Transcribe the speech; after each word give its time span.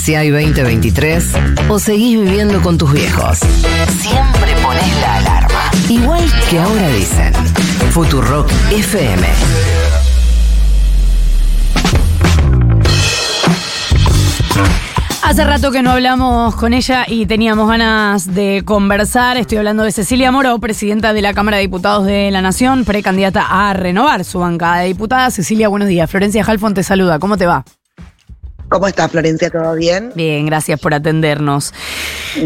si 0.00 0.14
hay 0.14 0.30
2023 0.30 1.24
o 1.68 1.78
seguís 1.78 2.18
viviendo 2.18 2.62
con 2.62 2.78
tus 2.78 2.92
viejos. 2.92 3.38
Siempre 3.98 4.56
pones 4.62 5.00
la 5.00 5.16
alarma. 5.16 5.70
Igual 5.88 6.24
que 6.48 6.58
ahora 6.58 6.88
dicen. 6.88 7.34
Futurock 7.90 8.50
FM. 8.70 9.26
Hace 15.22 15.44
rato 15.44 15.70
que 15.70 15.82
no 15.82 15.90
hablamos 15.90 16.56
con 16.56 16.72
ella 16.72 17.04
y 17.06 17.26
teníamos 17.26 17.68
ganas 17.68 18.34
de 18.34 18.62
conversar. 18.64 19.36
Estoy 19.36 19.58
hablando 19.58 19.84
de 19.84 19.92
Cecilia 19.92 20.32
Moro, 20.32 20.58
presidenta 20.58 21.12
de 21.12 21.20
la 21.20 21.34
Cámara 21.34 21.58
de 21.58 21.64
Diputados 21.64 22.06
de 22.06 22.30
la 22.30 22.40
Nación, 22.40 22.84
precandidata 22.84 23.46
a 23.68 23.72
renovar 23.74 24.24
su 24.24 24.38
bancada 24.38 24.78
de 24.78 24.86
diputadas. 24.86 25.34
Cecilia, 25.34 25.68
buenos 25.68 25.88
días. 25.88 26.10
Florencia 26.10 26.42
Halfon 26.42 26.74
te 26.74 26.82
saluda. 26.82 27.18
¿Cómo 27.18 27.36
te 27.36 27.46
va? 27.46 27.64
¿Cómo 28.70 28.86
estás, 28.86 29.10
Florencia? 29.10 29.50
¿Todo 29.50 29.74
bien? 29.74 30.12
Bien, 30.14 30.46
gracias 30.46 30.78
por 30.78 30.94
atendernos. 30.94 31.74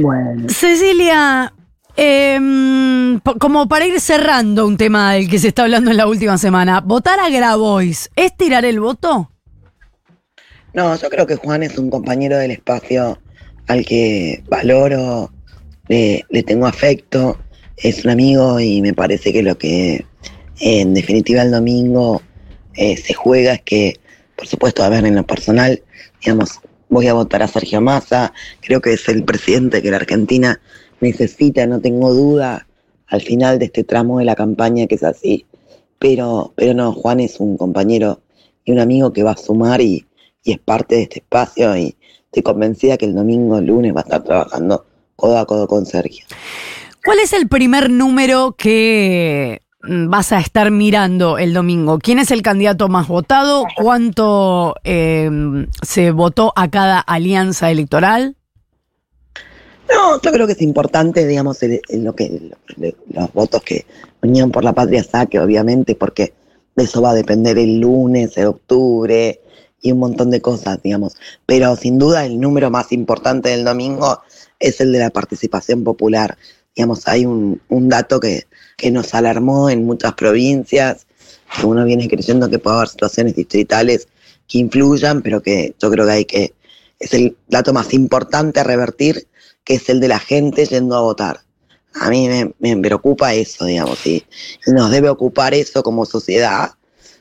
Bueno. 0.00 0.48
Cecilia, 0.48 1.52
em, 1.96 3.20
como 3.38 3.68
para 3.68 3.86
ir 3.86 4.00
cerrando 4.00 4.66
un 4.66 4.78
tema 4.78 5.12
del 5.12 5.28
que 5.28 5.38
se 5.38 5.48
está 5.48 5.64
hablando 5.64 5.90
en 5.90 5.98
la 5.98 6.06
última 6.06 6.38
semana, 6.38 6.80
¿votar 6.80 7.20
a 7.20 7.28
Grabois 7.28 8.10
es 8.16 8.34
tirar 8.34 8.64
el 8.64 8.80
voto? 8.80 9.30
No, 10.72 10.96
yo 10.96 11.10
creo 11.10 11.26
que 11.26 11.36
Juan 11.36 11.62
es 11.62 11.76
un 11.76 11.90
compañero 11.90 12.38
del 12.38 12.52
espacio 12.52 13.18
al 13.68 13.84
que 13.84 14.42
valoro, 14.48 15.30
le, 15.88 16.24
le 16.30 16.42
tengo 16.42 16.66
afecto, 16.66 17.38
es 17.76 18.02
un 18.02 18.10
amigo 18.10 18.58
y 18.58 18.80
me 18.80 18.94
parece 18.94 19.30
que 19.30 19.42
lo 19.42 19.58
que 19.58 20.06
en 20.60 20.94
definitiva 20.94 21.42
el 21.42 21.50
domingo 21.50 22.22
eh, 22.76 22.96
se 22.96 23.12
juega 23.12 23.54
es 23.54 23.62
que, 23.62 24.00
por 24.36 24.46
supuesto, 24.46 24.82
a 24.82 24.88
ver, 24.88 25.04
en 25.04 25.14
lo 25.14 25.24
personal, 25.24 25.82
digamos, 26.20 26.60
voy 26.88 27.06
a 27.08 27.14
votar 27.14 27.42
a 27.42 27.48
Sergio 27.48 27.80
Massa, 27.80 28.32
creo 28.60 28.80
que 28.80 28.92
es 28.92 29.08
el 29.08 29.24
presidente 29.24 29.82
que 29.82 29.90
la 29.90 29.96
Argentina 29.98 30.60
necesita, 31.00 31.66
no 31.66 31.80
tengo 31.80 32.12
duda, 32.12 32.66
al 33.06 33.20
final 33.20 33.58
de 33.58 33.66
este 33.66 33.84
tramo 33.84 34.18
de 34.18 34.24
la 34.24 34.34
campaña 34.34 34.86
que 34.86 34.94
es 34.96 35.04
así, 35.04 35.46
pero, 35.98 36.52
pero 36.56 36.74
no, 36.74 36.92
Juan 36.92 37.20
es 37.20 37.40
un 37.40 37.56
compañero 37.56 38.20
y 38.64 38.72
un 38.72 38.78
amigo 38.78 39.12
que 39.12 39.22
va 39.22 39.32
a 39.32 39.36
sumar 39.36 39.80
y, 39.80 40.06
y 40.42 40.52
es 40.52 40.58
parte 40.58 40.96
de 40.96 41.02
este 41.02 41.18
espacio 41.20 41.76
y 41.76 41.96
estoy 42.26 42.42
convencida 42.42 42.96
que 42.96 43.06
el 43.06 43.14
domingo, 43.14 43.58
el 43.58 43.66
lunes 43.66 43.94
va 43.94 44.00
a 44.00 44.04
estar 44.04 44.24
trabajando 44.24 44.86
codo 45.16 45.38
a 45.38 45.46
codo 45.46 45.68
con 45.68 45.86
Sergio. 45.86 46.24
¿Cuál 47.04 47.18
es 47.20 47.32
el 47.32 47.48
primer 47.48 47.90
número 47.90 48.54
que 48.56 49.60
vas 49.88 50.32
a 50.32 50.38
estar 50.40 50.70
mirando 50.70 51.38
el 51.38 51.52
domingo? 51.54 51.98
¿Quién 51.98 52.18
es 52.18 52.30
el 52.30 52.42
candidato 52.42 52.88
más 52.88 53.08
votado? 53.08 53.64
¿Cuánto 53.76 54.74
eh, 54.84 55.30
se 55.82 56.10
votó 56.10 56.52
a 56.56 56.70
cada 56.70 57.00
alianza 57.00 57.70
electoral? 57.70 58.36
No, 59.92 60.20
yo 60.20 60.32
creo 60.32 60.46
que 60.46 60.54
es 60.54 60.62
importante, 60.62 61.26
digamos, 61.26 61.58
lo 61.90 62.14
que 62.14 62.50
lo- 62.76 62.88
los 63.12 63.32
votos 63.32 63.62
que 63.62 63.84
Unión 64.22 64.50
por 64.50 64.64
la 64.64 64.72
Patria 64.72 65.04
saque, 65.04 65.38
obviamente, 65.38 65.94
porque 65.94 66.32
de 66.74 66.84
eso 66.84 67.02
va 67.02 67.10
a 67.10 67.14
depender 67.14 67.58
el 67.58 67.80
lunes, 67.80 68.36
el 68.38 68.46
octubre 68.46 69.40
y 69.82 69.92
un 69.92 69.98
montón 69.98 70.30
de 70.30 70.40
cosas, 70.40 70.82
digamos. 70.82 71.16
Pero 71.44 71.76
sin 71.76 71.98
duda 71.98 72.24
el 72.24 72.40
número 72.40 72.70
más 72.70 72.90
importante 72.92 73.50
del 73.50 73.64
domingo 73.64 74.22
es 74.58 74.80
el 74.80 74.92
de 74.92 75.00
la 75.00 75.10
participación 75.10 75.84
popular. 75.84 76.38
Digamos, 76.74 77.06
hay 77.06 77.24
un, 77.26 77.60
un 77.68 77.88
dato 77.88 78.20
que, 78.20 78.46
que 78.76 78.90
nos 78.90 79.14
alarmó 79.14 79.70
en 79.70 79.84
muchas 79.84 80.14
provincias, 80.14 81.06
que 81.58 81.66
uno 81.66 81.84
viene 81.84 82.08
creyendo 82.08 82.50
que 82.50 82.58
puede 82.58 82.76
haber 82.76 82.88
situaciones 82.88 83.36
distritales 83.36 84.08
que 84.48 84.58
influyan, 84.58 85.22
pero 85.22 85.40
que 85.42 85.74
yo 85.80 85.90
creo 85.90 86.06
que 86.06 86.12
hay 86.12 86.24
que, 86.24 86.54
es 86.98 87.14
el 87.14 87.36
dato 87.48 87.72
más 87.72 87.92
importante 87.94 88.60
a 88.60 88.64
revertir, 88.64 89.26
que 89.64 89.74
es 89.74 89.88
el 89.88 90.00
de 90.00 90.08
la 90.08 90.18
gente 90.18 90.66
yendo 90.66 90.96
a 90.96 91.00
votar. 91.00 91.40
A 91.94 92.10
mí 92.10 92.28
me, 92.28 92.52
me 92.58 92.76
preocupa 92.82 93.34
eso, 93.34 93.64
digamos, 93.64 94.04
y, 94.06 94.24
nos 94.66 94.90
debe 94.90 95.08
ocupar 95.08 95.54
eso 95.54 95.82
como 95.82 96.04
sociedad, 96.04 96.72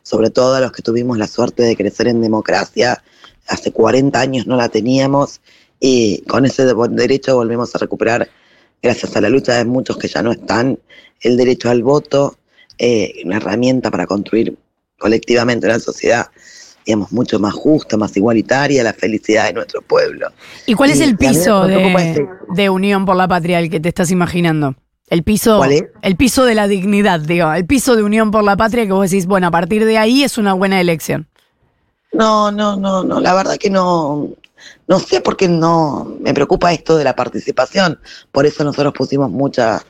sobre 0.01 0.29
todo 0.29 0.55
a 0.55 0.59
los 0.59 0.71
que 0.71 0.81
tuvimos 0.81 1.17
la 1.17 1.27
suerte 1.27 1.63
de 1.63 1.75
crecer 1.75 2.07
en 2.07 2.21
democracia. 2.21 3.03
Hace 3.47 3.71
40 3.71 4.19
años 4.19 4.47
no 4.47 4.55
la 4.55 4.69
teníamos 4.69 5.41
y 5.79 6.21
con 6.23 6.45
ese 6.45 6.65
de- 6.65 6.73
derecho 6.89 7.35
volvemos 7.35 7.75
a 7.75 7.77
recuperar, 7.77 8.29
gracias 8.83 9.15
a 9.15 9.21
la 9.21 9.29
lucha 9.29 9.53
de 9.53 9.65
muchos 9.65 9.97
que 9.97 10.09
ya 10.09 10.21
no 10.21 10.31
están, 10.33 10.77
el 11.21 11.37
derecho 11.37 11.69
al 11.69 11.81
voto, 11.81 12.35
eh, 12.77 13.13
una 13.25 13.37
herramienta 13.37 13.89
para 13.89 14.05
construir 14.05 14.55
colectivamente 14.99 15.65
una 15.65 15.79
sociedad, 15.79 16.27
digamos, 16.85 17.11
mucho 17.13 17.39
más 17.39 17.53
justa, 17.53 17.95
más 17.95 18.15
igualitaria, 18.17 18.83
la 18.83 18.93
felicidad 18.93 19.45
de 19.45 19.53
nuestro 19.53 19.81
pueblo. 19.81 20.27
¿Y 20.65 20.73
cuál 20.73 20.91
es 20.91 20.99
el 20.99 21.17
piso 21.17 21.65
de, 21.65 21.93
ese- 21.93 22.27
de 22.49 22.69
Unión 22.69 23.05
por 23.05 23.15
la 23.15 23.27
Patria 23.27 23.59
el 23.59 23.69
que 23.69 23.79
te 23.79 23.87
estás 23.89 24.11
imaginando? 24.11 24.75
El 25.09 25.23
piso, 25.23 25.57
¿Cuál 25.57 25.71
es? 25.73 25.85
el 26.01 26.15
piso 26.17 26.43
de 26.45 26.55
la 26.55 26.67
dignidad, 26.67 27.19
digo, 27.21 27.53
el 27.53 27.65
piso 27.65 27.95
de 27.95 28.03
Unión 28.03 28.31
por 28.31 28.43
la 28.43 28.57
Patria 28.57 28.85
que 28.85 28.91
vos 28.91 29.09
decís, 29.09 29.25
bueno, 29.27 29.47
a 29.47 29.51
partir 29.51 29.85
de 29.85 29.97
ahí 29.97 30.23
es 30.23 30.37
una 30.37 30.53
buena 30.53 30.81
elección. 30.81 31.27
No, 32.11 32.51
no, 32.51 32.75
no, 32.75 33.03
no, 33.03 33.19
la 33.19 33.33
verdad 33.33 33.57
que 33.57 33.69
no, 33.69 34.29
no 34.87 34.99
sé 34.99 35.21
por 35.21 35.37
qué 35.37 35.47
no, 35.47 36.17
me 36.19 36.33
preocupa 36.33 36.73
esto 36.73 36.97
de 36.97 37.03
la 37.03 37.15
participación, 37.15 37.99
por 38.31 38.45
eso 38.45 38.63
nosotros 38.63 38.93
pusimos 38.93 39.29
mucha, 39.29 39.83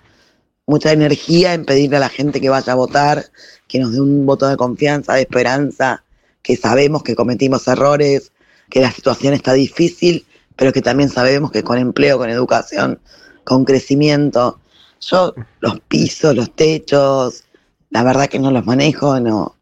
mucha 0.66 0.91
energía 0.91 1.53
en 1.53 1.66
pedirle 1.66 1.97
a 1.97 2.01
la 2.01 2.09
gente 2.09 2.39
que 2.39 2.50
vaya 2.50 2.73
a 2.73 2.75
votar, 2.75 3.25
que 3.67 3.79
nos 3.79 3.91
dé 3.94 4.01
un 4.01 4.25
voto 4.25 4.47
de 4.47 4.57
confianza, 4.57 5.13
de 5.13 5.22
esperanza, 5.22 6.03
que 6.41 6.57
sabemos 6.57 7.03
que 7.03 7.16
cometimos 7.16 7.67
errores, 7.67 8.31
que 8.69 8.81
la 8.81 8.91
situación 8.91 9.34
está 9.34 9.53
difícil, 9.53 10.25
pero 10.56 10.72
que 10.72 10.81
también 10.81 11.09
sabemos 11.09 11.51
que 11.51 11.63
con 11.63 11.78
empleo, 11.78 12.17
con 12.17 12.29
educación, 12.29 13.00
con 13.44 13.66
crecimiento, 13.66 14.59
yo 15.00 15.34
los 15.59 15.79
pisos, 15.81 16.35
los 16.35 16.55
techos, 16.55 17.44
la 17.90 18.03
verdad 18.03 18.28
que 18.28 18.40
no 18.40 18.51
los 18.51 18.66
manejo, 18.66 19.19
no, 19.19 19.55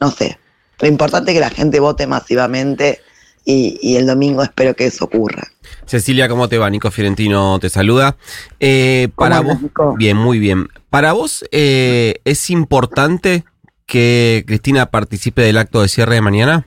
no 0.00 0.10
sé. 0.10 0.38
Lo 0.80 0.88
importante 0.88 1.30
es 1.30 1.36
que 1.36 1.40
la 1.40 1.50
gente 1.50 1.80
vote 1.80 2.06
masivamente 2.06 3.00
y, 3.44 3.78
y 3.82 3.96
el 3.96 4.06
domingo 4.06 4.42
espero 4.42 4.74
que 4.74 4.86
eso 4.86 5.04
ocurra. 5.04 5.46
Cecilia, 5.86 6.28
¿cómo 6.28 6.48
te 6.48 6.58
va? 6.58 6.70
Nico 6.70 6.90
Fiorentino 6.90 7.58
te 7.60 7.68
saluda. 7.70 8.16
Eh, 8.60 9.08
para 9.16 9.38
¿Cómo 9.38 9.50
vos, 9.50 9.62
Nico? 9.62 9.94
bien, 9.96 10.16
muy 10.16 10.38
bien. 10.38 10.68
Para 10.90 11.12
vos, 11.12 11.44
eh, 11.52 12.20
¿es 12.24 12.50
importante 12.50 13.44
que 13.86 14.44
Cristina 14.46 14.90
participe 14.90 15.42
del 15.42 15.58
acto 15.58 15.82
de 15.82 15.88
cierre 15.88 16.14
de 16.14 16.20
mañana? 16.22 16.66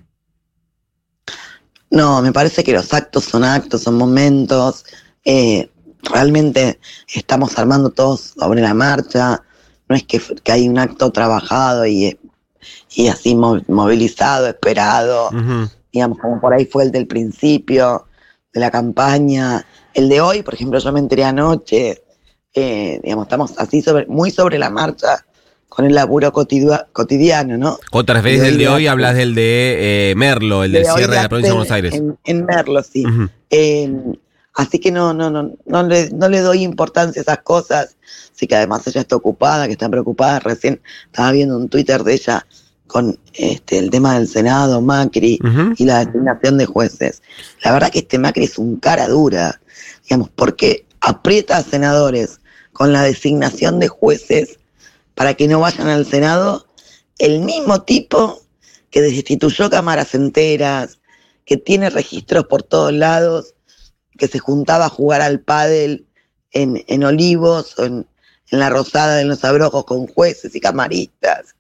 No, 1.90 2.22
me 2.22 2.32
parece 2.34 2.64
que 2.64 2.74
los 2.74 2.94
actos 2.94 3.24
son 3.26 3.44
actos, 3.44 3.82
son 3.84 3.96
momentos. 3.96 4.86
eh, 5.26 5.70
realmente 6.04 6.80
estamos 7.14 7.58
armando 7.58 7.90
todos 7.90 8.34
sobre 8.40 8.62
la 8.62 8.74
marcha. 8.74 9.42
No 9.90 9.96
es 9.96 10.04
que, 10.04 10.22
que 10.44 10.52
hay 10.52 10.68
un 10.70 10.78
acto 10.80 11.12
trabajado 11.12 11.86
y, 11.86 12.18
y 12.94 13.08
así 13.08 13.36
mo- 13.36 13.62
movilizado, 13.68 14.48
esperado. 14.48 15.30
Ujú. 15.30 15.70
Digamos, 15.92 16.18
como 16.20 16.40
por 16.40 16.54
ahí 16.54 16.66
fue 16.66 16.84
el 16.84 16.92
del 16.92 17.08
principio 17.08 18.08
de 18.54 18.60
la 18.60 18.72
campaña. 18.72 19.66
El 19.94 20.10
de 20.10 20.22
hoy, 20.22 20.44
por 20.44 20.54
ejemplo, 20.54 20.80
yo 20.80 20.92
me 20.92 21.00
enteré 21.00 21.24
anoche, 21.24 22.04
eh, 22.54 23.00
digamos, 23.04 23.26
estamos 23.26 23.54
así 23.58 23.82
sobre, 23.82 24.06
muy 24.08 24.32
sobre 24.32 24.58
la 24.58 24.70
marcha 24.70 25.26
con 25.70 25.86
el 25.86 25.94
laburo 25.94 26.32
cotidia- 26.32 26.88
cotidiano, 26.94 27.58
¿no? 27.58 27.78
Referís 27.92 28.40
De 28.40 28.46
del 28.48 28.58
de 28.58 28.68
hoy 28.68 28.84
de- 28.84 28.90
hablas 28.90 29.16
del 29.16 29.36
de 29.36 30.12
eh, 30.12 30.16
Merlo, 30.16 30.64
el 30.64 30.72
del 30.72 30.84
De 30.84 30.90
cierre 30.92 31.16
de 31.16 31.22
la 31.24 31.30
provincia 31.30 31.52
de 31.52 31.54
en- 31.54 31.58
Buenos 31.58 31.72
Aires. 31.72 31.94
En, 31.94 32.18
en 32.24 32.46
Merlo, 32.46 32.84
sí. 32.84 33.04
Eh, 33.50 33.92
así 34.56 34.80
que 34.80 34.92
no, 34.92 35.14
no, 35.14 35.30
no, 35.30 35.52
no 35.66 35.84
le, 35.84 36.10
no 36.12 36.30
le 36.30 36.40
doy 36.42 36.64
importancia 36.64 37.20
a 37.20 37.24
esas 37.24 37.40
cosas. 37.40 37.96
Así 38.34 38.48
que 38.48 38.56
además 38.56 38.86
ella 38.88 39.02
está 39.02 39.16
ocupada, 39.16 39.66
que 39.68 39.74
está 39.74 39.90
preocupada. 39.90 40.40
Recién 40.40 40.82
estaba 41.06 41.32
viendo 41.32 41.58
un 41.58 41.70
Twitter 41.70 42.04
de 42.04 42.14
ella 42.14 42.46
con 42.88 43.20
este 43.34 43.78
el 43.78 43.90
tema 43.90 44.16
del 44.16 44.28
Senado, 44.28 44.82
Macri 44.82 45.40
y 45.78 45.86
la 45.86 46.06
designación 46.06 46.58
de 46.58 46.66
jueces. 46.66 47.22
La 47.64 47.72
verdad 47.72 47.92
que 47.92 48.00
este 48.00 48.18
Macri 48.18 48.46
es 48.46 48.58
un 48.58 48.78
cara 48.78 49.08
dura, 49.08 49.60
digamos, 50.04 50.30
porque 50.30 50.86
aprieta 51.02 51.58
a 51.58 51.64
senadores 51.64 52.40
con 52.74 52.94
la 52.94 53.04
designación 53.04 53.80
de 53.80 53.88
jueces 53.88 54.60
para 55.16 55.34
que 55.34 55.48
no 55.48 55.60
vayan 55.60 55.88
al 55.88 56.06
Senado, 56.06 56.68
el 57.18 57.40
mismo 57.40 57.82
tipo 57.82 58.42
que 58.92 59.02
destituyó 59.02 59.70
cámaras 59.70 60.14
enteras, 60.14 61.00
que 61.44 61.58
tiene 61.58 61.90
registros 61.90 62.46
por 62.46 62.64
todos 62.64 62.94
lados, 62.94 63.56
que 64.18 64.28
se 64.28 64.40
juntaba 64.40 64.86
a 64.86 64.90
jugar 64.90 65.22
al 65.22 65.40
pádel 65.40 66.06
en, 66.52 66.84
en 66.88 67.04
Olivos 67.04 67.78
o 67.80 67.86
en, 67.86 68.08
en 68.52 68.60
la 68.60 68.70
Rosada 68.70 69.16
de 69.16 69.26
los 69.26 69.44
Abrojos 69.44 69.86
con 69.86 70.08
jueces 70.08 70.56
y 70.56 70.60
camaristas. 70.60 71.56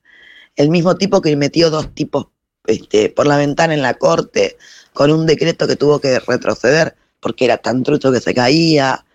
El 0.58 0.70
mismo 0.70 0.98
tipo 0.98 1.22
que 1.22 1.36
metió 1.38 1.70
dos 1.70 1.94
tipos 1.96 2.28
este, 2.66 3.10
por 3.10 3.26
la 3.28 3.38
ventana 3.38 3.74
en 3.74 3.82
la 3.82 3.94
corte 3.94 4.58
con 4.92 5.12
un 5.12 5.26
decreto 5.26 5.68
que 5.68 5.76
tuvo 5.78 6.00
que 6.00 6.20
retroceder 6.20 6.96
porque 7.22 7.46
era 7.46 7.58
tan 7.58 7.84
trucho 7.84 8.12
que 8.12 8.20
se 8.20 8.34
caía. 8.34 9.06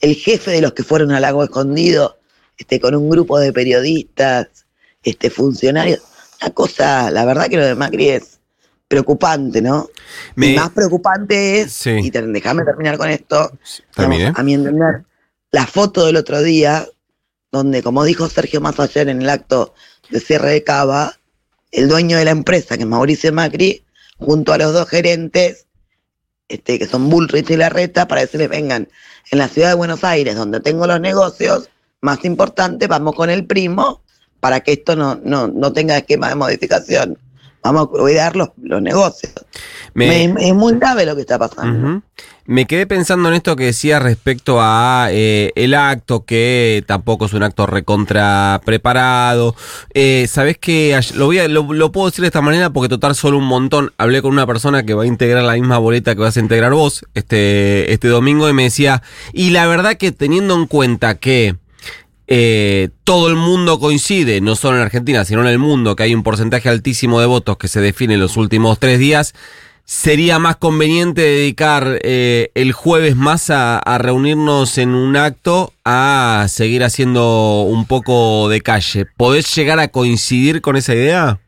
El 0.00 0.14
jefe 0.14 0.50
de 0.50 0.60
los 0.60 0.74
que 0.74 0.82
fueron 0.84 1.12
al 1.12 1.22
lago 1.22 1.42
escondido 1.42 2.18
este, 2.58 2.80
con 2.80 2.94
un 2.94 3.08
grupo 3.08 3.38
de 3.38 3.52
periodistas, 3.52 4.48
este, 5.02 5.30
funcionarios. 5.30 6.00
Una 6.42 6.50
cosa, 6.52 7.10
la 7.10 7.24
verdad 7.24 7.48
que 7.48 7.56
lo 7.56 7.64
de 7.66 7.74
Macri 7.74 8.08
es 8.10 8.40
preocupante, 8.88 9.60
¿no? 9.62 9.88
Me- 10.34 10.54
más 10.54 10.70
preocupante 10.70 11.60
es, 11.60 11.72
Sí. 11.72 11.90
y 12.02 12.10
te- 12.10 12.22
déjame 12.22 12.64
terminar 12.64 12.96
con 12.98 13.10
esto, 13.10 13.52
digamos, 13.96 14.38
a 14.38 14.42
mi 14.42 14.54
entender, 14.54 15.04
la 15.50 15.66
foto 15.66 16.06
del 16.06 16.16
otro 16.16 16.42
día, 16.42 16.86
donde, 17.52 17.82
como 17.82 18.04
dijo 18.04 18.28
Sergio 18.28 18.60
más 18.60 18.78
ayer 18.80 19.08
en 19.08 19.22
el 19.22 19.28
acto 19.30 19.74
de 20.10 20.20
cierre 20.20 20.50
de 20.52 20.64
Cava, 20.64 21.14
el 21.72 21.88
dueño 21.88 22.16
de 22.16 22.24
la 22.24 22.30
empresa, 22.30 22.76
que 22.76 22.82
es 22.82 22.88
Mauricio 22.88 23.32
Macri, 23.32 23.84
junto 24.18 24.52
a 24.52 24.58
los 24.58 24.72
dos 24.72 24.88
gerentes, 24.88 25.66
este, 26.48 26.78
que 26.78 26.86
son 26.86 27.10
Bullrich 27.10 27.50
y 27.50 27.56
Larreta, 27.56 28.08
para 28.08 28.22
decirles, 28.22 28.48
vengan, 28.48 28.88
en 29.30 29.38
la 29.38 29.48
ciudad 29.48 29.68
de 29.68 29.74
Buenos 29.74 30.04
Aires, 30.04 30.34
donde 30.34 30.60
tengo 30.60 30.86
los 30.86 31.00
negocios 31.00 31.68
más 32.00 32.24
importantes, 32.24 32.88
vamos 32.88 33.14
con 33.14 33.28
el 33.30 33.44
primo, 33.46 34.02
para 34.40 34.60
que 34.60 34.72
esto 34.72 34.96
no, 34.96 35.16
no, 35.16 35.48
no 35.48 35.72
tenga 35.72 35.98
esquema 35.98 36.28
de 36.28 36.34
modificación. 36.36 37.18
Vamos 37.72 37.84
a 37.84 37.98
cuidar 37.98 38.34
los, 38.36 38.48
los 38.62 38.80
negocios. 38.82 39.32
Me- 39.94 40.28
Me- 40.28 40.48
es 40.48 40.54
muy 40.54 40.74
grave 40.74 41.04
lo 41.06 41.14
que 41.14 41.22
está 41.22 41.38
pasando. 41.38 42.02
Me 42.46 42.66
quedé 42.66 42.86
pensando 42.86 43.28
en 43.28 43.34
esto 43.34 43.56
que 43.56 43.64
decía 43.66 43.98
respecto 43.98 44.56
a 44.60 45.08
eh, 45.10 45.52
el 45.54 45.74
acto, 45.74 46.24
que 46.24 46.82
tampoco 46.86 47.26
es 47.26 47.34
un 47.34 47.42
acto 47.42 47.66
recontra 47.66 48.60
preparado. 48.64 49.54
Eh, 49.92 50.26
Sabés 50.30 50.56
que 50.56 50.94
ay- 50.94 51.10
lo, 51.14 51.26
voy 51.26 51.40
a- 51.40 51.48
lo, 51.48 51.72
lo 51.74 51.92
puedo 51.92 52.06
decir 52.08 52.22
de 52.22 52.28
esta 52.28 52.40
manera 52.40 52.70
porque 52.70 52.88
total 52.88 53.14
solo 53.14 53.36
un 53.36 53.44
montón. 53.44 53.92
Hablé 53.98 54.22
con 54.22 54.32
una 54.32 54.46
persona 54.46 54.82
que 54.84 54.94
va 54.94 55.02
a 55.02 55.06
integrar 55.06 55.42
la 55.44 55.54
misma 55.54 55.76
boleta 55.76 56.14
que 56.14 56.22
vas 56.22 56.36
a 56.38 56.40
integrar 56.40 56.72
vos 56.72 57.04
este, 57.14 57.92
este 57.92 58.08
domingo 58.08 58.48
y 58.48 58.54
me 58.54 58.62
decía, 58.64 59.02
y 59.34 59.50
la 59.50 59.66
verdad 59.66 59.96
que 59.98 60.10
teniendo 60.12 60.54
en 60.54 60.66
cuenta 60.66 61.16
que 61.16 61.56
eh, 62.30 62.90
todo 63.04 63.28
el 63.28 63.36
mundo 63.36 63.80
coincide, 63.80 64.42
no 64.42 64.54
solo 64.54 64.76
en 64.76 64.82
Argentina, 64.82 65.24
sino 65.24 65.40
en 65.40 65.46
el 65.46 65.58
mundo, 65.58 65.96
que 65.96 66.02
hay 66.02 66.14
un 66.14 66.22
porcentaje 66.22 66.68
altísimo 66.68 67.20
de 67.20 67.26
votos 67.26 67.56
que 67.56 67.68
se 67.68 67.80
define 67.80 68.14
en 68.14 68.20
los 68.20 68.36
últimos 68.36 68.78
tres 68.78 68.98
días, 68.98 69.34
sería 69.86 70.38
más 70.38 70.56
conveniente 70.56 71.22
dedicar 71.22 71.98
eh, 72.02 72.50
el 72.54 72.72
jueves 72.72 73.16
más 73.16 73.48
a, 73.48 73.80
reunirnos 73.96 74.76
en 74.76 74.90
un 74.90 75.16
acto 75.16 75.72
a 75.86 76.44
seguir 76.50 76.84
haciendo 76.84 77.62
un 77.62 77.86
poco 77.86 78.50
de 78.50 78.60
calle. 78.60 79.06
¿Podés 79.16 79.54
llegar 79.54 79.80
a 79.80 79.88
coincidir 79.88 80.60
con 80.60 80.76
esa 80.76 80.94
idea? 80.94 81.40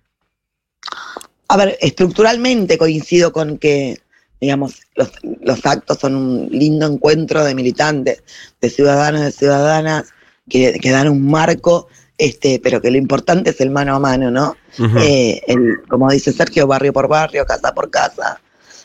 A 1.49 1.57
ver, 1.59 1.77
estructuralmente 1.83 2.79
coincido 2.79 3.35
con 3.35 3.59
que, 3.59 3.99
digamos, 4.41 4.81
los, 4.95 5.11
los 5.43 5.67
actos 5.67 5.99
son 5.99 6.17
un 6.17 6.49
lindo 6.51 6.87
encuentro 6.87 7.45
de 7.45 7.55
militantes, 7.55 8.23
de 8.63 8.71
ciudadanos, 8.71 9.21
de 9.21 9.33
ciudadanas, 9.33 10.15
que, 10.51 10.79
que 10.79 10.91
dan 10.91 11.09
un 11.09 11.31
marco, 11.31 11.89
este, 12.19 12.61
pero 12.63 12.83
que 12.83 12.91
lo 12.91 12.99
importante 12.99 13.51
es 13.51 13.61
el 13.63 13.71
mano 13.71 13.95
a 13.95 13.99
mano, 13.99 14.31
¿no? 14.31 14.57
Eh, 14.99 15.41
el, 15.47 15.81
como 15.89 16.11
dice 16.11 16.33
Sergio, 16.33 16.67
barrio 16.67 16.93
por 16.93 17.09
barrio, 17.09 17.47
casa 17.47 17.73
por 17.73 17.91
casa. 17.91 18.39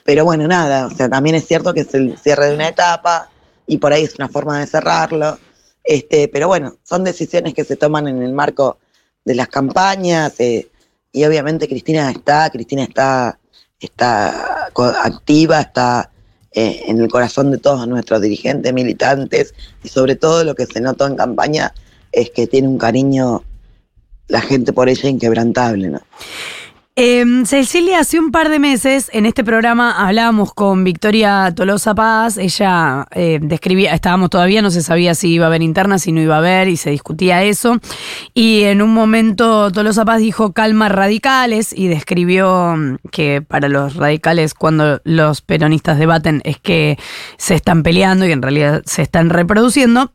Pero 0.05 0.23
bueno, 0.23 0.47
nada, 0.47 0.85
o 0.87 0.91
sea, 0.91 1.09
también 1.09 1.35
es 1.35 1.45
cierto 1.45 1.73
que 1.73 1.81
es 1.81 1.93
el 1.93 2.17
cierre 2.17 2.47
de 2.47 2.55
una 2.55 2.69
etapa 2.69 3.29
y 3.67 3.77
por 3.77 3.91
ahí 3.91 4.03
es 4.03 4.15
una 4.15 4.29
forma 4.29 4.59
de 4.59 4.67
cerrarlo. 4.67 5.37
Este, 5.83 6.29
pero 6.29 6.47
bueno, 6.47 6.77
son 6.83 7.03
decisiones 7.03 7.53
que 7.53 7.65
se 7.65 7.75
toman 7.75 8.07
en 8.07 8.23
el 8.23 8.31
marco 8.31 8.77
de 9.25 9.35
las 9.35 9.49
campañas 9.49 10.39
eh, 10.39 10.69
y 11.11 11.25
obviamente 11.25 11.67
Cristina 11.67 12.11
está, 12.11 12.49
Cristina 12.49 12.83
está, 12.83 13.37
está 13.79 14.69
activa, 15.03 15.59
está 15.59 16.11
eh, 16.55 16.83
en 16.87 16.99
el 16.99 17.09
corazón 17.09 17.51
de 17.51 17.57
todos 17.57 17.87
nuestros 17.87 18.21
dirigentes, 18.21 18.73
militantes 18.73 19.53
y 19.83 19.89
sobre 19.89 20.15
todo 20.15 20.43
lo 20.43 20.55
que 20.55 20.65
se 20.65 20.79
notó 20.79 21.05
en 21.05 21.15
campaña 21.15 21.73
es 22.11 22.29
que 22.31 22.47
tiene 22.47 22.67
un 22.67 22.77
cariño 22.77 23.43
la 24.27 24.41
gente 24.41 24.73
por 24.73 24.89
ella 24.89 25.09
inquebrantable, 25.09 25.89
¿no? 25.89 26.01
Eh, 26.97 27.25
Cecilia, 27.43 27.99
hace 27.99 28.17
un 28.17 28.31
par 28.31 28.47
de 28.47 28.57
meses 28.57 29.09
en 29.11 29.25
este 29.25 29.43
programa 29.43 30.07
hablábamos 30.07 30.53
con 30.53 30.85
Victoria 30.85 31.51
Tolosa 31.53 31.93
Paz. 31.93 32.37
Ella 32.37 33.05
eh, 33.11 33.39
describía, 33.41 33.93
estábamos 33.93 34.29
todavía, 34.29 34.61
no 34.61 34.71
se 34.71 34.81
sabía 34.81 35.13
si 35.13 35.33
iba 35.33 35.43
a 35.43 35.47
haber 35.47 35.61
interna, 35.61 35.99
si 35.99 36.13
no 36.13 36.21
iba 36.21 36.35
a 36.35 36.37
haber, 36.37 36.69
y 36.69 36.77
se 36.77 36.91
discutía 36.91 37.43
eso. 37.43 37.79
Y 38.33 38.63
en 38.63 38.81
un 38.81 38.93
momento 38.93 39.71
Tolosa 39.71 40.05
Paz 40.05 40.19
dijo 40.19 40.53
calma 40.53 40.87
radicales 40.87 41.73
y 41.77 41.89
describió 41.89 42.77
mm, 42.77 42.99
que 43.11 43.41
para 43.41 43.67
los 43.67 43.97
radicales, 43.97 44.53
cuando 44.53 45.01
los 45.03 45.41
peronistas 45.41 45.99
debaten, 45.99 46.41
es 46.45 46.59
que 46.59 46.97
se 47.35 47.55
están 47.55 47.83
peleando 47.83 48.25
y 48.25 48.31
en 48.31 48.41
realidad 48.41 48.83
se 48.85 49.01
están 49.01 49.31
reproduciendo. 49.31 50.13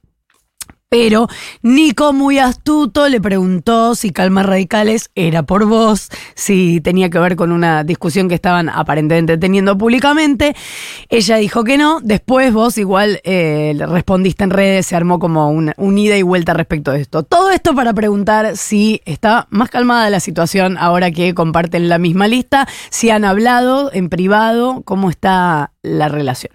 Pero 0.91 1.29
Nico, 1.63 2.13
muy 2.13 2.41
astuto, 2.41 3.09
le 3.09 3.21
preguntó 3.21 3.95
si 3.95 4.11
Calmas 4.11 4.45
Radicales 4.45 5.11
era 5.15 5.45
por 5.45 5.65
vos, 5.67 6.09
si 6.35 6.81
tenía 6.81 7.09
que 7.11 7.21
ver 7.21 7.37
con 7.37 7.53
una 7.53 7.85
discusión 7.85 8.29
que 8.29 8.35
estaban 8.35 8.69
aparentemente 8.69 9.39
teniendo 9.39 9.79
públicamente. 9.79 10.57
Ella 11.09 11.37
dijo 11.37 11.63
que 11.63 11.79
no. 11.79 12.01
Después 12.03 12.53
vos 12.53 12.77
igual 12.77 13.21
eh, 13.23 13.73
respondiste 13.79 14.43
en 14.43 14.51
redes, 14.51 14.85
se 14.87 14.97
armó 14.97 15.21
como 15.21 15.49
una, 15.51 15.75
un 15.77 15.97
ida 15.97 16.17
y 16.17 16.23
vuelta 16.23 16.55
respecto 16.55 16.91
de 16.91 17.03
esto. 17.03 17.23
Todo 17.23 17.53
esto 17.53 17.73
para 17.73 17.95
preguntar 17.95 18.57
si 18.57 19.01
está 19.05 19.47
más 19.51 19.71
calmada 19.71 20.11
la 20.11 20.19
situación 20.19 20.77
ahora 20.77 21.13
que 21.13 21.35
comparten 21.35 21.89
la 21.89 21.99
misma 21.99 22.27
lista, 22.27 22.67
si 22.91 23.11
han 23.11 23.25
hablado 23.25 23.93
en 23.93 24.09
privado, 24.09 24.83
cómo 24.85 25.09
está 25.09 25.71
la 25.83 26.09
relación. 26.09 26.53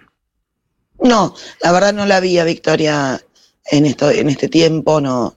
No, 1.00 1.34
la 1.62 1.72
verdad 1.72 1.94
no 1.94 2.06
la 2.06 2.20
vi 2.20 2.38
a 2.38 2.44
Victoria 2.44 3.22
en 3.72 3.86
esto, 3.86 4.12
en 4.12 4.30
este 4.30 4.48
tiempo, 4.48 5.02
no, 5.02 5.36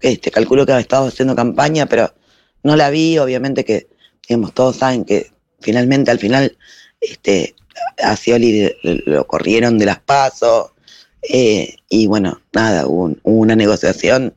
este, 0.00 0.30
calculo 0.30 0.66
que 0.66 0.72
ha 0.72 0.80
estado 0.80 1.08
haciendo 1.08 1.34
campaña, 1.34 1.86
pero 1.86 2.12
no 2.62 2.76
la 2.76 2.90
vi, 2.90 3.18
obviamente 3.18 3.64
que, 3.64 3.88
digamos, 4.28 4.52
todos 4.54 4.76
saben 4.76 5.04
que 5.04 5.30
finalmente, 5.60 6.10
al 6.10 6.18
final, 6.18 6.56
este, 7.00 7.54
a 8.02 8.16
Scioli 8.16 8.72
lo 8.82 9.26
corrieron 9.26 9.78
de 9.78 9.86
las 9.86 10.00
pasos, 10.00 10.72
eh, 11.22 11.76
y 11.88 12.06
bueno, 12.06 12.40
nada, 12.52 12.86
hubo, 12.86 13.14
hubo 13.22 13.40
una 13.40 13.56
negociación 13.56 14.34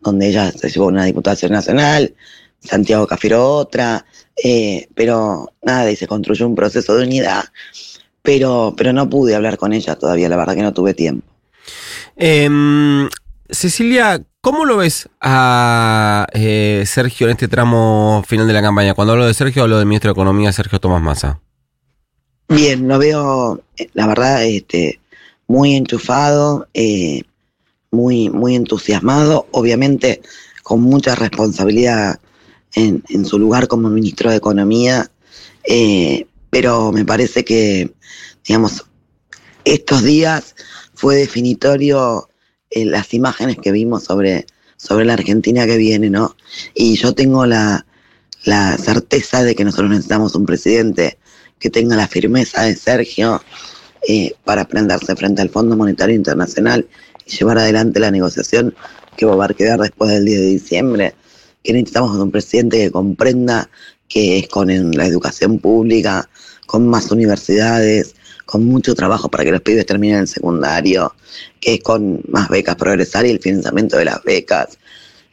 donde 0.00 0.28
ella 0.28 0.50
se 0.50 0.70
llevó 0.70 0.86
una 0.86 1.04
diputación 1.04 1.52
nacional, 1.52 2.14
Santiago 2.60 3.06
Cafiero 3.06 3.46
otra, 3.56 4.06
eh, 4.42 4.88
pero 4.94 5.52
nada, 5.62 5.90
y 5.90 5.96
se 5.96 6.06
construyó 6.06 6.46
un 6.46 6.54
proceso 6.54 6.96
de 6.96 7.04
unidad, 7.04 7.44
pero, 8.22 8.74
pero 8.76 8.92
no 8.92 9.08
pude 9.10 9.34
hablar 9.34 9.58
con 9.58 9.72
ella 9.72 9.96
todavía, 9.96 10.28
la 10.28 10.36
verdad 10.36 10.54
que 10.54 10.62
no 10.62 10.72
tuve 10.72 10.94
tiempo. 10.94 11.31
Em, 12.16 13.08
Cecilia, 13.48 14.24
¿cómo 14.40 14.64
lo 14.64 14.76
ves 14.76 15.08
a 15.20 16.26
eh, 16.32 16.84
Sergio 16.86 17.26
en 17.26 17.32
este 17.32 17.48
tramo 17.48 18.22
final 18.26 18.46
de 18.46 18.52
la 18.52 18.62
campaña? 18.62 18.94
Cuando 18.94 19.12
hablo 19.12 19.26
de 19.26 19.34
Sergio, 19.34 19.62
hablo 19.62 19.78
del 19.78 19.86
ministro 19.86 20.08
de 20.10 20.12
Economía, 20.12 20.52
Sergio 20.52 20.80
Tomás 20.80 21.02
Massa. 21.02 21.40
Bien, 22.48 22.86
lo 22.86 22.98
veo, 22.98 23.62
eh, 23.76 23.88
la 23.94 24.06
verdad, 24.06 24.44
este, 24.44 25.00
muy 25.46 25.74
enchufado, 25.74 26.68
eh, 26.74 27.22
muy, 27.90 28.30
muy 28.30 28.56
entusiasmado, 28.56 29.46
obviamente 29.52 30.22
con 30.62 30.80
mucha 30.80 31.14
responsabilidad 31.14 32.20
en, 32.74 33.02
en 33.08 33.24
su 33.24 33.38
lugar 33.38 33.68
como 33.68 33.88
ministro 33.88 34.30
de 34.30 34.36
Economía, 34.36 35.10
eh, 35.64 36.26
pero 36.50 36.92
me 36.92 37.04
parece 37.04 37.44
que, 37.44 37.92
digamos, 38.46 38.84
estos 39.64 40.02
días 40.02 40.54
fue 41.02 41.16
definitorio 41.16 42.28
eh, 42.70 42.84
las 42.84 43.12
imágenes 43.12 43.58
que 43.58 43.72
vimos 43.72 44.04
sobre, 44.04 44.46
sobre 44.76 45.04
la 45.04 45.14
Argentina 45.14 45.66
que 45.66 45.76
viene, 45.76 46.10
¿no? 46.10 46.36
Y 46.76 46.94
yo 46.94 47.12
tengo 47.12 47.44
la, 47.44 47.84
la 48.44 48.78
certeza 48.78 49.42
de 49.42 49.56
que 49.56 49.64
nosotros 49.64 49.90
necesitamos 49.90 50.36
un 50.36 50.46
presidente 50.46 51.18
que 51.58 51.70
tenga 51.70 51.96
la 51.96 52.06
firmeza 52.06 52.62
de 52.62 52.76
Sergio 52.76 53.42
eh, 54.06 54.34
para 54.44 54.68
prenderse 54.68 55.16
frente 55.16 55.42
al 55.42 55.50
Fondo 55.50 55.76
Monetario 55.76 56.14
Internacional 56.14 56.86
y 57.26 57.36
llevar 57.36 57.58
adelante 57.58 57.98
la 57.98 58.12
negociación 58.12 58.72
que 59.16 59.26
va 59.26 59.44
a 59.44 59.48
quedar 59.48 59.80
después 59.80 60.08
del 60.08 60.24
10 60.24 60.40
de 60.40 60.46
diciembre. 60.46 61.14
Que 61.64 61.72
necesitamos 61.72 62.16
un 62.16 62.30
presidente 62.30 62.78
que 62.78 62.92
comprenda 62.92 63.68
que 64.08 64.38
es 64.38 64.46
con 64.46 64.68
la 64.68 65.04
educación 65.04 65.58
pública, 65.58 66.30
con 66.66 66.86
más 66.86 67.10
universidades, 67.10 68.14
con 68.52 68.66
mucho 68.66 68.94
trabajo 68.94 69.30
para 69.30 69.44
que 69.44 69.50
los 69.50 69.62
pibes 69.62 69.86
terminen 69.86 70.18
el 70.18 70.28
secundario, 70.28 71.14
que 71.58 71.72
es 71.72 71.82
con 71.82 72.20
más 72.28 72.50
becas 72.50 72.76
progresar 72.76 73.24
y 73.24 73.30
el 73.30 73.38
financiamiento 73.38 73.96
de 73.96 74.04
las 74.04 74.22
becas, 74.24 74.76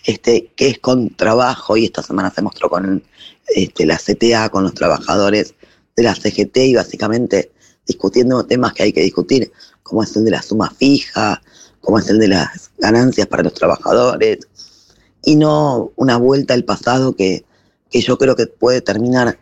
este, 0.06 0.54
que 0.56 0.70
es 0.70 0.80
con 0.80 1.14
trabajo, 1.18 1.76
y 1.76 1.84
esta 1.84 2.02
semana 2.02 2.32
se 2.34 2.42
mostró 2.42 2.70
con 2.70 3.04
este, 3.54 3.86
la 3.86 3.98
CTA, 3.98 4.48
con 4.48 4.64
los 4.64 4.74
trabajadores 4.74 5.54
de 5.98 6.04
la 6.04 6.16
CGT 6.16 6.58
y 6.60 6.76
básicamente 6.76 7.52
discutiendo 7.86 8.46
temas 8.46 8.72
que 8.72 8.84
hay 8.84 8.94
que 8.94 9.02
discutir, 9.02 9.52
como 9.84 10.02
es 10.02 10.16
el 10.16 10.24
de 10.24 10.32
la 10.32 10.42
suma 10.42 10.72
fija, 10.72 11.42
como 11.82 12.00
es 12.00 12.08
el 12.08 12.20
de 12.20 12.30
las 12.30 12.72
ganancias 12.78 13.28
para 13.28 13.44
los 13.44 13.54
trabajadores, 13.54 14.48
y 15.26 15.36
no 15.36 15.92
una 15.98 16.16
vuelta 16.16 16.54
al 16.54 16.64
pasado 16.64 17.18
que, 17.18 17.44
que 17.92 18.00
yo 18.00 18.18
creo 18.18 18.38
que 18.38 18.48
puede 18.48 18.80
terminar 18.80 19.38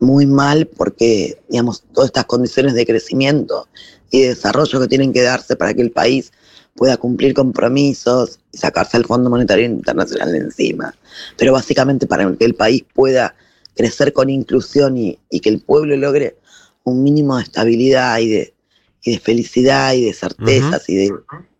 muy 0.00 0.26
mal 0.26 0.66
porque, 0.66 1.38
digamos, 1.48 1.84
todas 1.92 2.08
estas 2.08 2.26
condiciones 2.26 2.74
de 2.74 2.86
crecimiento 2.86 3.68
y 4.10 4.22
de 4.22 4.28
desarrollo 4.28 4.80
que 4.80 4.88
tienen 4.88 5.12
que 5.12 5.22
darse 5.22 5.56
para 5.56 5.74
que 5.74 5.82
el 5.82 5.90
país 5.90 6.32
pueda 6.74 6.96
cumplir 6.96 7.34
compromisos 7.34 8.38
y 8.52 8.58
sacarse 8.58 8.96
el 8.98 9.06
Fondo 9.06 9.30
Monetario 9.30 9.64
Internacional 9.64 10.32
de 10.32 10.38
encima, 10.38 10.94
pero 11.38 11.52
básicamente 11.52 12.06
para 12.06 12.30
que 12.36 12.44
el 12.44 12.54
país 12.54 12.84
pueda 12.94 13.34
crecer 13.74 14.12
con 14.12 14.28
inclusión 14.30 14.96
y, 14.96 15.18
y 15.30 15.40
que 15.40 15.48
el 15.48 15.60
pueblo 15.60 15.96
logre 15.96 16.36
un 16.84 17.02
mínimo 17.02 17.36
de 17.36 17.42
estabilidad 17.42 18.18
y 18.18 18.28
de, 18.28 18.54
y 19.02 19.12
de 19.12 19.18
felicidad 19.18 19.94
y 19.94 20.04
de 20.04 20.12
certezas 20.12 20.88
y, 20.88 20.96
de, 20.96 21.12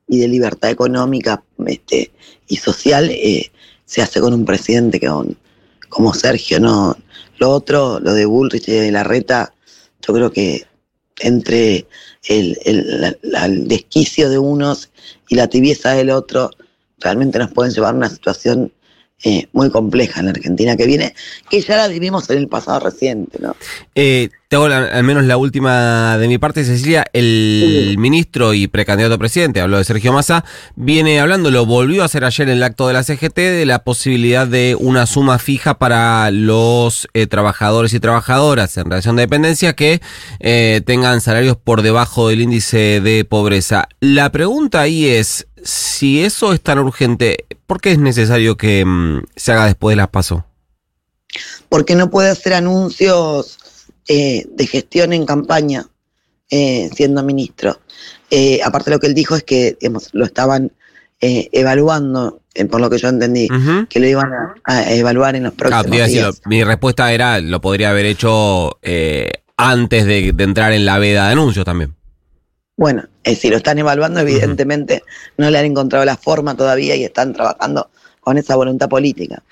y 0.08 0.18
de 0.20 0.28
libertad 0.28 0.70
económica 0.70 1.42
este, 1.66 2.12
y 2.46 2.56
social, 2.56 3.10
eh, 3.10 3.50
se 3.84 4.02
hace 4.02 4.20
con 4.20 4.34
un 4.34 4.44
presidente 4.44 5.00
que 5.00 5.08
con, 5.08 5.36
como 5.88 6.14
Sergio, 6.14 6.60
¿no? 6.60 6.96
Lo 7.38 7.50
otro, 7.50 8.00
lo 8.00 8.12
de 8.14 8.24
Bullrich 8.24 8.68
y 8.68 8.72
de 8.72 8.90
Larreta, 8.92 9.52
yo 10.06 10.14
creo 10.14 10.30
que 10.32 10.64
entre 11.20 11.86
el, 12.28 12.58
el- 12.64 13.00
la- 13.00 13.16
la- 13.22 13.46
el 13.46 13.68
desquicio 13.68 14.28
de 14.30 14.38
unos 14.38 14.90
y 15.28 15.34
la 15.36 15.48
tibieza 15.48 15.92
del 15.92 16.10
otro, 16.10 16.50
realmente 16.98 17.38
nos 17.38 17.52
pueden 17.52 17.72
llevar 17.72 17.94
a 17.94 17.96
una 17.96 18.08
situación 18.10 18.72
eh, 19.24 19.46
muy 19.52 19.70
compleja 19.70 20.20
en 20.20 20.26
la 20.26 20.32
Argentina 20.32 20.76
que 20.76 20.84
viene, 20.86 21.14
que 21.48 21.62
ya 21.62 21.76
la 21.76 21.88
vivimos 21.88 22.28
en 22.28 22.36
el 22.38 22.48
pasado 22.48 22.80
reciente, 22.80 23.38
¿no? 23.40 23.56
Eh, 23.94 24.28
te 24.48 24.56
hago 24.56 24.68
la- 24.68 24.84
al 24.86 25.02
menos 25.02 25.24
la 25.24 25.36
última 25.36 26.16
de 26.18 26.28
mi 26.28 26.38
parte, 26.38 26.64
Cecilia. 26.64 27.04
El 27.12 27.90
Sí. 27.92 27.96
ministro 27.98 28.54
y 28.54 28.68
precandidato 28.68 29.14
a 29.14 29.18
presidente, 29.18 29.60
habló 29.60 29.78
de 29.78 29.84
Sergio 29.84 30.12
Massa, 30.12 30.44
viene 30.76 31.18
hablando, 31.20 31.50
lo 31.50 31.66
volvió 31.66 32.02
a 32.02 32.06
hacer 32.06 32.24
ayer 32.24 32.48
en 32.48 32.56
el 32.58 32.62
acto 32.62 32.86
de 32.86 32.92
la 32.92 33.02
CGT, 33.02 33.50
de 33.50 33.66
la 33.66 33.82
posibilidad 33.82 34.46
de 34.46 34.76
una 34.78 35.06
suma 35.06 35.38
fija 35.40 35.78
para 35.78 36.30
los 36.30 37.08
eh, 37.14 37.26
trabajadores 37.26 37.92
y 37.92 38.00
trabajadoras 38.00 38.76
en 38.76 38.84
relación 38.84 39.16
de 39.16 39.22
dependencia 39.22 39.74
que 39.74 40.00
eh, 40.38 40.80
tengan 40.86 41.20
salarios 41.20 41.56
por 41.56 41.82
debajo 41.82 42.28
del 42.28 42.42
índice 42.42 43.00
de 43.00 43.24
pobreza. 43.24 43.88
La 44.00 44.30
pregunta 44.30 44.80
ahí 44.80 45.06
es, 45.08 45.48
si 45.64 46.22
eso 46.22 46.52
es 46.52 46.60
tan 46.60 46.78
urgente, 46.78 47.46
¿por 47.66 47.80
qué 47.80 47.90
es 47.90 47.98
necesario 47.98 48.56
que 48.56 48.84
mm, 48.84 49.22
se 49.34 49.50
haga 49.52 49.66
después 49.66 49.92
de 49.92 49.96
las 49.96 50.08
PASO? 50.08 50.44
porque 51.68 51.96
no 51.96 52.08
puede 52.10 52.30
hacer 52.30 52.54
anuncios 52.54 53.58
eh, 54.08 54.46
de 54.48 54.66
gestión 54.66 55.12
en 55.12 55.26
campaña 55.26 55.86
eh, 56.50 56.88
siendo 56.94 57.22
ministro. 57.22 57.80
Eh, 58.30 58.60
aparte 58.64 58.90
lo 58.90 58.98
que 58.98 59.06
él 59.06 59.14
dijo 59.14 59.36
es 59.36 59.42
que 59.42 59.76
digamos, 59.80 60.10
lo 60.12 60.24
estaban 60.24 60.72
eh, 61.20 61.48
evaluando, 61.52 62.40
eh, 62.54 62.64
por 62.66 62.80
lo 62.80 62.90
que 62.90 62.98
yo 62.98 63.08
entendí, 63.08 63.48
que 63.88 64.00
lo 64.00 64.06
iban 64.06 64.32
a, 64.32 64.54
a 64.64 64.92
evaluar 64.92 65.34
en 65.36 65.44
los 65.44 65.54
próximos 65.54 65.84
Claro, 65.86 65.90
te 65.90 65.96
iba 65.96 66.04
a 66.04 66.08
decir, 66.08 66.22
días. 66.22 66.40
mi 66.46 66.62
respuesta 66.64 67.12
era, 67.12 67.40
lo 67.40 67.60
podría 67.60 67.90
haber 67.90 68.06
hecho 68.06 68.78
eh, 68.82 69.30
antes 69.56 70.04
de, 70.04 70.32
de 70.32 70.44
entrar 70.44 70.72
en 70.72 70.84
la 70.84 70.98
veda 70.98 71.26
de 71.26 71.32
anuncios 71.32 71.64
también. 71.64 71.94
Bueno, 72.76 73.04
si 73.24 73.48
lo 73.48 73.56
están 73.56 73.78
evaluando, 73.78 74.20
evidentemente 74.20 75.02
no 75.38 75.48
le 75.50 75.58
han 75.58 75.64
encontrado 75.64 76.04
la 76.04 76.18
forma 76.18 76.54
todavía 76.54 76.94
y 76.94 77.04
están 77.04 77.32
trabajando 77.32 77.90
con 78.20 78.36
esa 78.36 78.54
voluntad 78.56 78.88
política. 78.90 79.42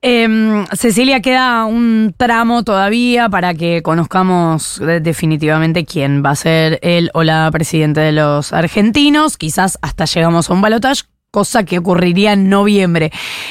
Em, 0.00 0.64
Cecilia, 0.76 1.20
queda 1.20 1.64
un 1.64 2.14
tramo 2.16 2.62
todavía 2.62 3.28
para 3.28 3.52
que 3.54 3.82
conozcamos 3.82 4.78
de- 4.78 5.00
definitivamente 5.00 5.84
quién 5.84 6.22
va 6.24 6.30
a 6.30 6.36
ser 6.36 6.78
el 6.82 7.10
o 7.14 7.24
la 7.24 7.50
presidente 7.50 8.00
de 8.00 8.12
los 8.12 8.52
argentinos. 8.52 9.36
Quizás 9.36 9.76
hasta 9.82 10.04
llegamos 10.04 10.48
a 10.48 10.52
un 10.52 10.60
balotaje, 10.60 11.02
cosa 11.32 11.64
que 11.64 11.78
ocurriría 11.78 12.32
en 12.34 12.48
noviembre. 12.48 13.10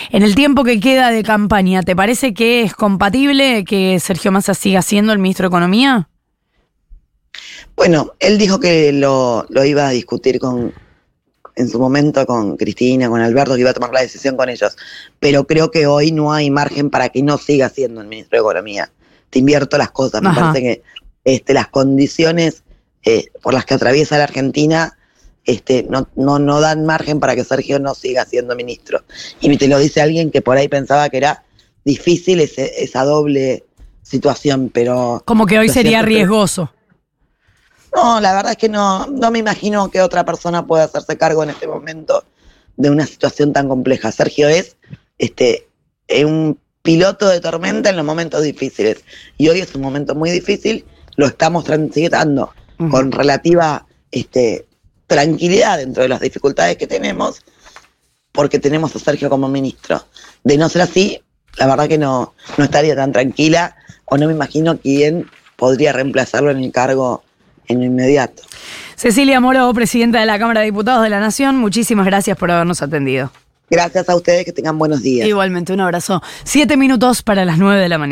En 0.09 0.23
el 0.23 0.35
tiempo 0.35 0.63
que 0.63 0.79
queda 0.79 1.11
de 1.11 1.21
campaña, 1.23 1.83
¿te 1.83 1.97
parece 1.97 2.33
que 2.33 2.61
es 2.61 2.73
compatible 2.73 3.65
que 3.65 3.99
Sergio 3.99 4.31
Massa 4.31 4.53
siga 4.53 4.81
siendo 4.81 5.11
el 5.11 5.19
ministro 5.19 5.43
de 5.43 5.47
Economía? 5.49 6.07
Bueno, 7.75 8.13
él 8.19 8.37
dijo 8.37 8.59
que 8.61 8.93
lo 8.93 9.45
iba 9.65 9.87
a 9.87 9.91
discutir 9.91 10.39
con, 10.39 10.73
en 11.57 11.67
su 11.67 11.79
momento 11.79 12.25
con 12.25 12.55
Cristina, 12.55 13.09
con 13.09 13.19
Alberto, 13.19 13.55
que 13.55 13.61
iba 13.61 13.71
a 13.71 13.73
tomar 13.73 13.91
la 13.91 14.01
decisión 14.01 14.37
con 14.37 14.47
ellos. 14.47 14.77
Pero 15.19 15.45
creo 15.45 15.71
que 15.71 15.87
hoy 15.87 16.11
no 16.11 16.31
hay 16.31 16.49
margen 16.51 16.89
para 16.89 17.09
que 17.09 17.23
no 17.23 17.37
siga 17.37 17.67
siendo 17.69 17.99
el 18.01 18.07
ministro 18.07 18.37
de 18.37 18.41
Economía. 18.41 18.91
Te 19.29 19.39
invierto 19.39 19.77
las 19.77 19.91
cosas. 19.91 20.21
Me 20.21 20.29
Ajá. 20.29 20.51
parece 20.51 20.61
que 20.61 20.83
este, 21.25 21.53
las 21.53 21.67
condiciones 21.67 22.63
eh, 23.03 23.25
por 23.41 23.53
las 23.53 23.65
que 23.65 23.73
atraviesa 23.73 24.17
la 24.17 24.25
Argentina 24.25 24.97
este, 25.45 25.85
no, 25.89 26.07
no, 26.15 26.39
no 26.39 26.59
dan 26.61 26.85
margen 26.85 27.19
para 27.19 27.35
que 27.35 27.43
Sergio 27.43 27.79
no 27.79 27.95
siga 27.95 28.25
siendo 28.25 28.55
ministro. 28.55 29.03
Y 29.39 29.55
te 29.57 29.67
lo 29.67 29.79
dice 29.79 30.01
alguien 30.01 30.29
que 30.29 30.41
por 30.41 30.57
ahí 30.57 30.67
pensaba 30.67 31.09
que 31.09 31.17
era 31.17 31.43
difícil 31.85 32.39
ese- 32.41 32.83
esa 32.83 33.03
doble 33.03 33.63
situación, 34.03 34.69
pero... 34.73 35.23
Como 35.25 35.45
que 35.45 35.57
hoy 35.57 35.69
sería 35.69 36.01
riesgoso. 36.01 36.71
No, 37.97 38.19
la 38.19 38.33
verdad 38.35 38.51
es 38.51 38.57
que 38.57 38.69
no, 38.69 39.07
no 39.07 39.31
me 39.31 39.39
imagino 39.39 39.89
que 39.89 40.01
otra 40.01 40.23
persona 40.23 40.67
pueda 40.67 40.83
hacerse 40.83 41.17
cargo 41.17 41.41
en 41.43 41.49
este 41.49 41.67
momento 41.67 42.23
de 42.75 42.91
una 42.91 43.07
situación 43.07 43.53
tan 43.53 43.67
compleja. 43.67 44.11
Sergio 44.11 44.47
es 44.47 44.77
este, 45.17 45.67
un 46.23 46.59
piloto 46.83 47.27
de 47.27 47.41
tormenta 47.41 47.89
en 47.89 47.95
los 47.95 48.05
momentos 48.05 48.43
difíciles. 48.43 49.03
Y 49.37 49.49
hoy 49.49 49.61
es 49.61 49.73
un 49.73 49.81
momento 49.81 50.13
muy 50.13 50.29
difícil, 50.29 50.85
lo 51.15 51.25
estamos 51.25 51.63
transitando 51.63 52.53
con 52.91 53.11
relativa 53.11 53.87
este, 54.11 54.67
tranquilidad 55.07 55.79
dentro 55.79 56.03
de 56.03 56.09
las 56.09 56.21
dificultades 56.21 56.77
que 56.77 56.85
tenemos, 56.85 57.41
porque 58.31 58.59
tenemos 58.59 58.95
a 58.95 58.99
Sergio 58.99 59.27
como 59.27 59.47
ministro. 59.47 60.05
De 60.43 60.55
no 60.55 60.69
ser 60.69 60.83
así, 60.83 61.19
la 61.57 61.65
verdad 61.65 61.87
que 61.87 61.97
no, 61.97 62.35
no 62.57 62.63
estaría 62.63 62.95
tan 62.95 63.11
tranquila 63.11 63.75
o 64.05 64.17
no 64.17 64.27
me 64.27 64.33
imagino 64.33 64.77
quién 64.77 65.27
podría 65.55 65.93
reemplazarlo 65.93 66.51
en 66.51 66.63
el 66.63 66.71
cargo 66.71 67.23
en 67.67 67.79
lo 67.79 67.85
inmediato. 67.85 68.43
Cecilia 68.95 69.39
Moro, 69.39 69.71
presidenta 69.73 70.19
de 70.19 70.25
la 70.25 70.39
Cámara 70.39 70.61
de 70.61 70.67
Diputados 70.67 71.03
de 71.03 71.09
la 71.09 71.19
Nación, 71.19 71.57
muchísimas 71.57 72.05
gracias 72.05 72.37
por 72.37 72.51
habernos 72.51 72.81
atendido. 72.81 73.31
Gracias 73.69 74.07
a 74.07 74.15
ustedes, 74.15 74.45
que 74.45 74.53
tengan 74.53 74.77
buenos 74.79 75.01
días. 75.01 75.27
Igualmente, 75.27 75.73
un 75.73 75.81
abrazo. 75.81 76.21
Siete 76.45 76.77
minutos 76.77 77.21
para 77.21 77.43
las 77.43 77.57
nueve 77.57 77.81
de 77.81 77.89
la 77.89 77.97
mañana. 77.97 78.05